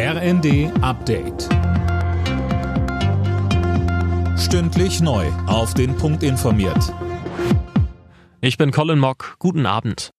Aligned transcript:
RND 0.00 0.70
Update. 0.80 1.48
Stündlich 4.38 5.00
neu. 5.00 5.26
Auf 5.48 5.74
den 5.74 5.96
Punkt 5.96 6.22
informiert. 6.22 6.94
Ich 8.40 8.56
bin 8.56 8.70
Colin 8.70 9.00
Mock. 9.00 9.34
Guten 9.40 9.66
Abend. 9.66 10.10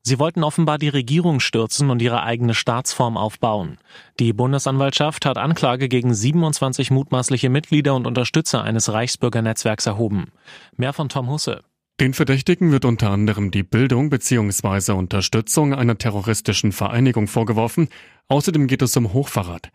Sie 0.00 0.18
wollten 0.18 0.42
offenbar 0.42 0.78
die 0.78 0.88
Regierung 0.88 1.40
stürzen 1.40 1.90
und 1.90 2.00
ihre 2.00 2.22
eigene 2.22 2.54
Staatsform 2.54 3.18
aufbauen. 3.18 3.76
Die 4.20 4.32
Bundesanwaltschaft 4.32 5.26
hat 5.26 5.36
Anklage 5.36 5.90
gegen 5.90 6.14
27 6.14 6.90
mutmaßliche 6.90 7.50
Mitglieder 7.50 7.94
und 7.94 8.06
Unterstützer 8.06 8.64
eines 8.64 8.90
Reichsbürgernetzwerks 8.90 9.84
erhoben. 9.84 10.32
Mehr 10.78 10.94
von 10.94 11.10
Tom 11.10 11.28
Husse. 11.28 11.62
Den 12.00 12.12
Verdächtigen 12.12 12.72
wird 12.72 12.84
unter 12.84 13.10
anderem 13.10 13.52
die 13.52 13.62
Bildung 13.62 14.10
bzw. 14.10 14.92
Unterstützung 14.92 15.72
einer 15.72 15.96
terroristischen 15.96 16.72
Vereinigung 16.72 17.28
vorgeworfen. 17.28 17.88
Außerdem 18.26 18.66
geht 18.66 18.82
es 18.82 18.96
um 18.96 19.12
Hochverrat. 19.12 19.70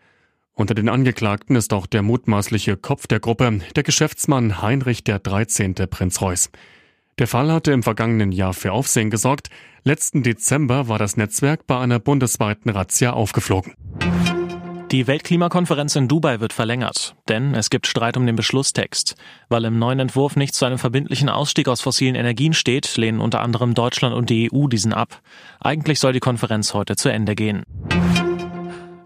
Unter 0.52 0.74
den 0.74 0.90
Angeklagten 0.90 1.56
ist 1.56 1.72
auch 1.72 1.86
der 1.86 2.02
mutmaßliche 2.02 2.76
Kopf 2.76 3.06
der 3.06 3.20
Gruppe, 3.20 3.60
der 3.74 3.82
Geschäftsmann 3.84 4.60
Heinrich 4.60 5.02
der 5.02 5.18
13. 5.18 5.74
Prinz 5.88 6.20
Reuß. 6.20 6.50
Der 7.18 7.26
Fall 7.26 7.50
hatte 7.50 7.72
im 7.72 7.82
vergangenen 7.82 8.32
Jahr 8.32 8.52
für 8.52 8.72
Aufsehen 8.72 9.08
gesorgt. 9.08 9.48
Letzten 9.84 10.22
Dezember 10.22 10.88
war 10.88 10.98
das 10.98 11.16
Netzwerk 11.16 11.66
bei 11.66 11.78
einer 11.78 12.00
bundesweiten 12.00 12.70
Razzia 12.70 13.14
aufgeflogen. 13.14 13.72
Die 14.90 15.06
Weltklimakonferenz 15.06 15.94
in 15.94 16.08
Dubai 16.08 16.40
wird 16.40 16.52
verlängert, 16.52 17.14
denn 17.28 17.54
es 17.54 17.70
gibt 17.70 17.86
Streit 17.86 18.16
um 18.16 18.26
den 18.26 18.34
Beschlusstext. 18.34 19.14
Weil 19.48 19.64
im 19.64 19.78
neuen 19.78 20.00
Entwurf 20.00 20.34
nicht 20.34 20.52
zu 20.52 20.64
einem 20.64 20.78
verbindlichen 20.78 21.28
Ausstieg 21.28 21.68
aus 21.68 21.80
fossilen 21.80 22.16
Energien 22.16 22.54
steht, 22.54 22.96
lehnen 22.96 23.20
unter 23.20 23.40
anderem 23.40 23.74
Deutschland 23.74 24.16
und 24.16 24.30
die 24.30 24.50
EU 24.52 24.66
diesen 24.66 24.92
ab. 24.92 25.22
Eigentlich 25.60 26.00
soll 26.00 26.12
die 26.12 26.18
Konferenz 26.18 26.74
heute 26.74 26.96
zu 26.96 27.08
Ende 27.08 27.36
gehen. 27.36 27.62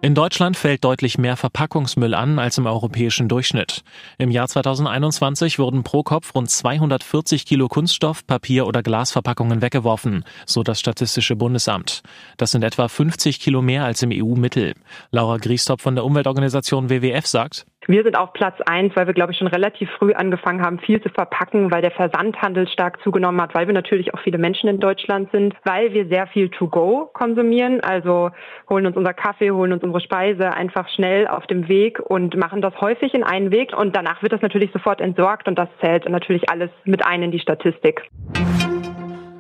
In 0.04 0.14
Deutschland 0.14 0.58
fällt 0.58 0.84
deutlich 0.84 1.16
mehr 1.16 1.34
Verpackungsmüll 1.34 2.12
an 2.12 2.38
als 2.38 2.58
im 2.58 2.66
europäischen 2.66 3.26
Durchschnitt. 3.26 3.82
Im 4.18 4.30
Jahr 4.30 4.46
2021 4.46 5.58
wurden 5.58 5.82
pro 5.82 6.02
Kopf 6.02 6.34
rund 6.34 6.50
240 6.50 7.46
Kilo 7.46 7.68
Kunststoff, 7.68 8.26
Papier 8.26 8.66
oder 8.66 8.82
Glasverpackungen 8.82 9.62
weggeworfen, 9.62 10.26
so 10.44 10.62
das 10.62 10.78
Statistische 10.78 11.36
Bundesamt. 11.36 12.02
Das 12.36 12.50
sind 12.50 12.64
etwa 12.64 12.88
50 12.88 13.40
Kilo 13.40 13.62
mehr 13.62 13.86
als 13.86 14.02
im 14.02 14.10
EU-Mittel. 14.12 14.74
Laura 15.10 15.38
Griestop 15.38 15.80
von 15.80 15.94
der 15.94 16.04
Umweltorganisation 16.04 16.90
WWF 16.90 17.26
sagt, 17.26 17.64
wir 17.86 18.02
sind 18.02 18.16
auf 18.16 18.32
Platz 18.32 18.60
eins, 18.66 18.94
weil 18.96 19.06
wir, 19.06 19.14
glaube 19.14 19.32
ich, 19.32 19.38
schon 19.38 19.46
relativ 19.46 19.90
früh 19.98 20.12
angefangen 20.12 20.62
haben, 20.62 20.78
viel 20.78 21.02
zu 21.02 21.08
verpacken, 21.08 21.70
weil 21.70 21.82
der 21.82 21.90
Versandhandel 21.90 22.68
stark 22.68 23.02
zugenommen 23.02 23.40
hat, 23.40 23.54
weil 23.54 23.66
wir 23.66 23.74
natürlich 23.74 24.14
auch 24.14 24.20
viele 24.20 24.38
Menschen 24.38 24.68
in 24.68 24.80
Deutschland 24.80 25.30
sind, 25.32 25.54
weil 25.64 25.92
wir 25.92 26.06
sehr 26.06 26.26
viel 26.26 26.48
To-Go 26.48 27.10
konsumieren, 27.12 27.80
also 27.80 28.30
holen 28.68 28.86
uns 28.86 28.96
unser 28.96 29.14
Kaffee, 29.14 29.50
holen 29.50 29.72
uns 29.72 29.82
unsere 29.82 30.00
Speise 30.00 30.52
einfach 30.52 30.88
schnell 30.88 31.26
auf 31.26 31.46
dem 31.46 31.68
Weg 31.68 32.00
und 32.00 32.36
machen 32.36 32.62
das 32.62 32.78
häufig 32.80 33.14
in 33.14 33.22
einen 33.22 33.50
Weg 33.50 33.76
und 33.76 33.94
danach 33.94 34.22
wird 34.22 34.32
das 34.32 34.42
natürlich 34.42 34.72
sofort 34.72 35.00
entsorgt 35.00 35.48
und 35.48 35.58
das 35.58 35.68
zählt 35.80 36.08
natürlich 36.08 36.50
alles 36.50 36.70
mit 36.84 37.06
ein 37.06 37.22
in 37.22 37.30
die 37.30 37.40
Statistik. 37.40 38.02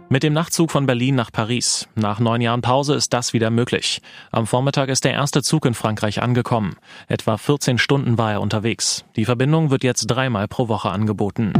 Mit 0.08 0.22
dem 0.22 0.32
Nachtzug 0.32 0.70
von 0.70 0.86
Berlin 0.86 1.14
nach 1.14 1.32
Paris. 1.32 1.88
Nach 1.94 2.20
neun 2.20 2.40
Jahren 2.40 2.60
Pause 2.60 2.94
ist 2.94 3.12
das 3.12 3.32
wieder 3.32 3.50
möglich. 3.50 4.02
Am 4.30 4.46
Vormittag 4.46 4.88
ist 4.88 5.04
der 5.04 5.12
erste 5.12 5.42
Zug 5.42 5.64
in 5.64 5.74
Frankreich 5.74 6.22
angekommen. 6.22 6.76
Etwa 7.08 7.36
14 7.36 7.78
Stunden 7.78 8.18
war 8.18 8.32
er 8.32 8.40
unterwegs. 8.40 9.04
Die 9.16 9.24
Verbindung 9.24 9.70
wird 9.70 9.82
jetzt 9.82 10.06
dreimal 10.06 10.46
pro 10.46 10.68
Woche 10.68 10.90
angeboten. 10.90 11.52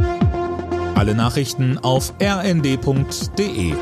Alle 0.95 1.15
Nachrichten 1.15 1.77
auf 1.79 2.13
rnd.de 2.21 3.73